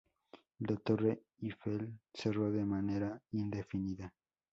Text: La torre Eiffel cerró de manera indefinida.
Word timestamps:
La 0.67 0.75
torre 0.77 1.19
Eiffel 1.43 1.91
cerró 2.11 2.49
de 2.51 2.65
manera 2.65 3.21
indefinida. 3.33 4.11